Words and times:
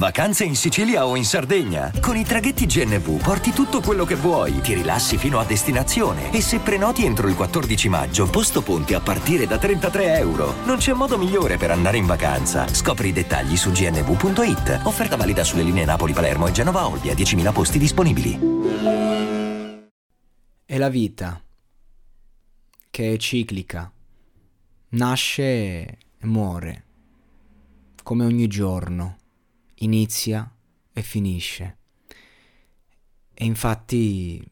Vacanze 0.00 0.44
in 0.44 0.56
Sicilia 0.56 1.04
o 1.04 1.14
in 1.14 1.26
Sardegna. 1.26 1.92
Con 2.00 2.16
i 2.16 2.24
traghetti 2.24 2.64
GNV 2.64 3.20
porti 3.22 3.50
tutto 3.50 3.82
quello 3.82 4.06
che 4.06 4.14
vuoi, 4.14 4.62
ti 4.62 4.72
rilassi 4.72 5.18
fino 5.18 5.38
a 5.38 5.44
destinazione 5.44 6.32
e 6.32 6.40
se 6.40 6.58
prenoti 6.60 7.04
entro 7.04 7.28
il 7.28 7.34
14 7.34 7.90
maggio, 7.90 8.26
posto 8.30 8.62
ponti 8.62 8.94
a 8.94 9.00
partire 9.00 9.46
da 9.46 9.58
33 9.58 10.16
euro. 10.16 10.54
Non 10.64 10.78
c'è 10.78 10.94
modo 10.94 11.18
migliore 11.18 11.58
per 11.58 11.70
andare 11.70 11.98
in 11.98 12.06
vacanza. 12.06 12.66
Scopri 12.66 13.08
i 13.08 13.12
dettagli 13.12 13.58
su 13.58 13.72
gnv.it. 13.72 14.80
Offerta 14.84 15.16
valida 15.16 15.44
sulle 15.44 15.64
linee 15.64 15.84
Napoli-Palermo 15.84 16.46
e 16.46 16.52
Genova-Olbia, 16.52 17.12
10.000 17.12 17.52
posti 17.52 17.78
disponibili. 17.78 18.38
È 20.64 20.78
la 20.78 20.88
vita, 20.88 21.42
che 22.88 23.12
è 23.12 23.16
ciclica, 23.18 23.92
nasce 24.90 25.42
e 25.42 25.98
muore, 26.22 26.84
come 28.02 28.24
ogni 28.24 28.46
giorno, 28.46 29.18
inizia 29.80 30.50
e 30.92 31.02
finisce. 31.02 31.76
E 33.34 33.44
infatti 33.44 34.42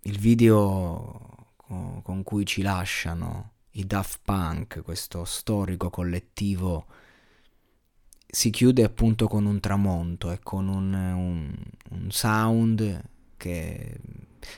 il 0.00 0.18
video 0.18 1.54
co- 1.56 2.00
con 2.02 2.22
cui 2.22 2.44
ci 2.44 2.62
lasciano 2.62 3.52
i 3.72 3.86
Daft 3.86 4.20
Punk, 4.22 4.82
questo 4.82 5.24
storico 5.24 5.90
collettivo, 5.90 6.86
si 8.26 8.50
chiude 8.50 8.84
appunto 8.84 9.28
con 9.28 9.46
un 9.46 9.60
tramonto 9.60 10.30
e 10.30 10.40
con 10.42 10.68
un, 10.68 10.92
un, 10.92 11.54
un 11.90 12.10
sound 12.10 13.02
che 13.36 13.98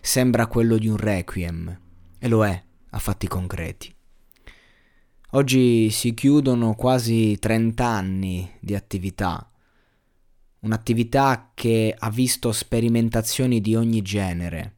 sembra 0.01 0.47
quello 0.47 0.79
di 0.79 0.89
un 0.89 0.97
requiem, 0.97 1.81
e 2.19 2.29
lo 2.29 2.45
è 2.45 2.65
a 2.91 2.99
fatti 2.99 3.27
concreti. 3.27 3.95
Oggi 5.33 5.91
si 5.91 6.15
chiudono 6.15 6.75
quasi 6.75 7.39
30 7.39 7.87
anni 7.87 8.51
di 8.61 8.75
attività, 8.75 9.51
un'attività 10.61 11.51
che 11.55 11.95
ha 11.97 12.11
visto 12.11 12.53
sperimentazioni 12.53 13.61
di 13.61 13.75
ogni 13.75 14.03
genere, 14.03 14.77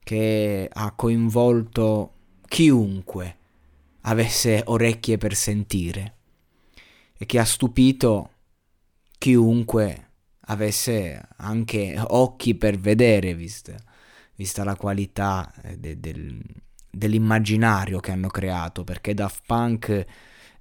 che 0.00 0.68
ha 0.72 0.92
coinvolto 0.92 2.12
chiunque 2.46 3.36
avesse 4.02 4.62
orecchie 4.64 5.18
per 5.18 5.34
sentire 5.34 6.14
e 7.16 7.26
che 7.26 7.38
ha 7.38 7.44
stupito 7.44 8.30
chiunque 9.18 10.10
avesse 10.48 11.28
anche 11.38 11.96
occhi 11.98 12.54
per 12.54 12.78
vedere, 12.78 13.34
vista, 13.34 13.74
vista 14.36 14.62
la 14.62 14.76
qualità 14.76 15.52
eh, 15.62 15.76
de, 15.76 15.98
del, 15.98 16.40
dell'immaginario 16.90 17.98
che 18.00 18.12
hanno 18.12 18.28
creato, 18.28 18.84
perché 18.84 19.14
Daft 19.14 19.42
Punk 19.46 20.04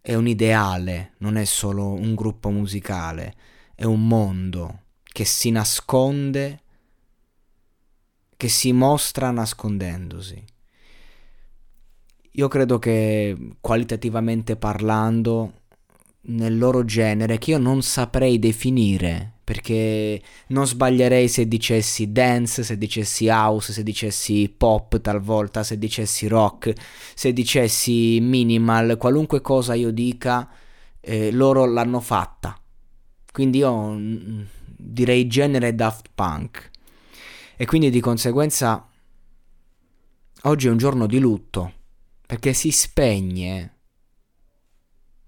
è 0.01 0.15
un 0.15 0.27
ideale, 0.27 1.13
non 1.19 1.35
è 1.35 1.45
solo 1.45 1.91
un 1.93 2.15
gruppo 2.15 2.49
musicale, 2.49 3.35
è 3.75 3.83
un 3.83 4.07
mondo 4.07 4.79
che 5.03 5.25
si 5.25 5.51
nasconde, 5.51 6.61
che 8.37 8.47
si 8.47 8.71
mostra 8.71 9.31
nascondendosi. 9.31 10.43
Io 12.31 12.47
credo 12.47 12.79
che 12.79 13.37
qualitativamente 13.61 14.55
parlando, 14.55 15.61
nel 16.27 16.57
loro 16.57 16.83
genere, 16.83 17.37
che 17.37 17.51
io 17.51 17.57
non 17.57 17.81
saprei 17.81 18.39
definire, 18.39 19.35
perché 19.43 20.21
non 20.47 20.65
sbaglierei 20.65 21.27
se 21.27 21.47
dicessi 21.47 22.11
dance, 22.11 22.63
se 22.63 22.77
dicessi 22.77 23.27
house, 23.29 23.71
se 23.71 23.83
dicessi 23.83 24.53
pop 24.55 24.99
talvolta, 24.99 25.63
se 25.63 25.77
dicessi 25.77 26.27
rock, 26.27 26.73
se 27.13 27.31
dicessi 27.31 28.19
minimal, 28.21 28.97
qualunque 28.97 29.39
cosa 29.41 29.75
io 29.75 29.91
dica, 29.91 30.49
eh, 30.99 31.31
loro 31.31 31.65
l'hanno 31.65 31.99
fatta. 31.99 32.59
Quindi 33.35 33.57
io 33.57 33.89
mm, 33.89 34.41
direi 34.65 35.27
genere 35.27 35.75
Daft 35.75 36.07
Punk. 36.15 36.71
E 37.57 37.65
quindi 37.65 37.89
di 37.89 37.99
conseguenza 37.99 38.89
oggi 40.43 40.67
è 40.67 40.69
un 40.69 40.77
giorno 40.77 41.05
di 41.05 41.19
lutto, 41.19 41.73
perché 42.25 42.53
si 42.53 42.71
spegne 42.71 43.75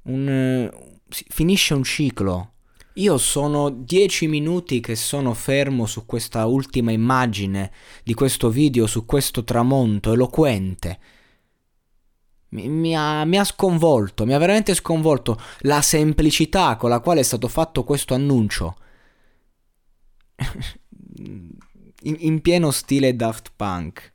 un, 0.04 0.72
finisce 1.10 1.74
un 1.74 1.84
ciclo. 1.84 2.54
Io 2.94 3.18
sono 3.18 3.70
dieci 3.70 4.28
minuti 4.28 4.80
che 4.80 4.96
sono 4.96 5.34
fermo 5.34 5.86
su 5.86 6.06
questa 6.06 6.46
ultima 6.46 6.94
immagine 6.94 7.74
di 8.06 8.14
questo 8.14 8.50
video, 8.50 8.88
su 8.88 9.06
questo 9.06 9.44
tramonto 9.44 10.14
eloquente. 10.14 10.98
Mi, 12.50 12.68
mi, 12.70 12.96
ha, 12.96 13.26
mi, 13.26 13.38
ha, 13.38 13.44
sconvolto, 13.44 14.26
mi 14.26 14.34
ha 14.34 14.38
veramente 14.38 14.74
sconvolto 14.74 15.40
la 15.60 15.82
semplicità 15.82 16.76
con 16.78 16.90
la 16.90 17.00
quale 17.00 17.20
è 17.20 17.24
stato 17.24 17.48
fatto 17.48 17.84
questo 17.84 18.14
annuncio. 18.14 18.76
in, 22.04 22.16
in 22.20 22.42
pieno 22.42 22.72
stile 22.72 23.16
Daft 23.16 23.52
Punk. 23.56 24.14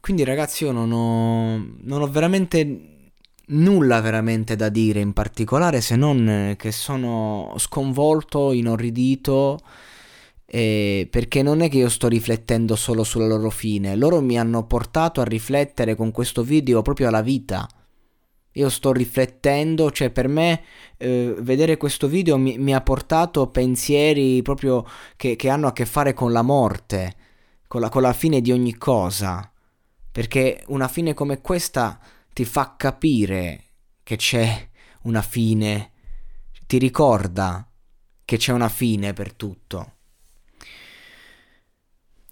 Quindi 0.00 0.22
ragazzi 0.22 0.64
io 0.64 0.70
non 0.70 0.92
ho, 0.92 1.56
non 1.80 2.00
ho 2.00 2.06
veramente 2.08 3.10
nulla 3.48 4.00
veramente 4.00 4.56
da 4.56 4.68
dire 4.68 5.00
in 5.00 5.12
particolare 5.12 5.80
se 5.80 5.96
non 5.96 6.54
che 6.56 6.72
sono 6.72 7.54
sconvolto, 7.58 8.52
inorridito 8.52 9.58
eh, 10.46 11.08
perché 11.10 11.42
non 11.42 11.60
è 11.60 11.68
che 11.68 11.78
io 11.78 11.88
sto 11.88 12.06
riflettendo 12.08 12.76
solo 12.76 13.02
sulla 13.02 13.26
loro 13.26 13.50
fine, 13.50 13.96
loro 13.96 14.20
mi 14.20 14.38
hanno 14.38 14.64
portato 14.66 15.20
a 15.20 15.24
riflettere 15.24 15.94
con 15.96 16.12
questo 16.12 16.42
video 16.42 16.82
proprio 16.82 17.08
alla 17.08 17.22
vita. 17.22 17.68
Io 18.52 18.70
sto 18.70 18.90
riflettendo, 18.92 19.90
cioè 19.90 20.08
per 20.10 20.28
me 20.28 20.62
eh, 20.96 21.34
vedere 21.40 21.76
questo 21.76 22.08
video 22.08 22.38
mi, 22.38 22.56
mi, 22.56 22.74
ha 22.74 22.80
portato 22.80 23.48
pensieri 23.48 24.40
proprio 24.40 24.86
che, 25.16 25.36
che, 25.36 25.50
hanno 25.50 25.66
a 25.66 25.72
che 25.74 25.84
fare 25.84 26.14
con 26.14 26.32
la 26.32 26.40
morte, 26.40 27.14
con 27.66 27.82
la, 27.82 27.90
con 27.90 28.00
la 28.00 28.14
fine 28.14 28.40
di 28.40 28.52
ogni 28.52 28.74
cosa. 28.76 29.50
Perché 30.10 30.64
una 30.68 30.88
fine 30.88 31.12
come 31.12 31.42
questa 31.42 32.00
ti 32.32 32.46
fa 32.46 32.76
capire 32.78 33.64
che 34.02 34.16
c'è 34.16 34.68
una 35.02 35.20
fine, 35.20 35.90
ti 36.66 36.78
ricorda 36.78 37.68
che 38.24 38.38
c'è 38.38 38.52
una 38.52 38.70
fine 38.70 39.12
per 39.12 39.34
tutto. 39.34 39.95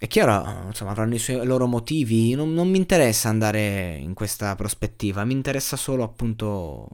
È 0.05 0.07
chiaro, 0.07 0.67
insomma, 0.67 0.91
avranno 0.91 1.15
i, 1.15 1.17
suoi, 1.17 1.43
loro 1.47 1.65
motivi, 1.65 2.35
non, 2.35 2.53
non 2.53 2.69
mi 2.69 2.77
interessa 2.77 3.27
andare 3.27 3.95
in 3.95 4.13
questa 4.13 4.53
prospettiva, 4.53 5.25
mi 5.25 5.33
interessa 5.33 5.75
solo 5.77 6.03
appunto 6.03 6.89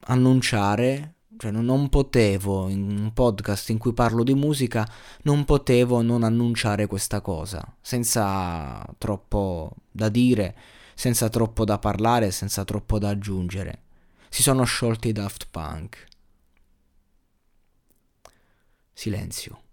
annunciare 0.00 1.14
cioè 1.38 1.50
non, 1.50 1.88
potevo 1.88 2.68
in 2.68 2.98
un 2.98 3.12
podcast 3.14 3.70
in 3.70 3.78
cui 3.78 3.94
parlo 3.94 4.22
di 4.22 4.34
musica 4.34 4.86
non 5.22 5.46
potevo 5.46 6.02
non 6.02 6.24
annunciare 6.24 6.86
questa 6.86 7.22
cosa 7.22 7.66
senza 7.80 8.86
troppo 8.98 9.72
da 9.90 10.10
dire 10.10 10.54
senza 10.94 11.30
troppo 11.30 11.64
da 11.64 11.78
parlare, 11.78 12.32
senza 12.32 12.64
troppo 12.64 12.98
da 12.98 13.08
aggiungere. 13.08 13.82
Si 14.28 14.42
sono 14.42 14.64
sciolti 14.64 15.08
i 15.08 15.12
Daft 15.12 15.48
Punk. 15.50 16.06
Silenzio. 18.92 19.65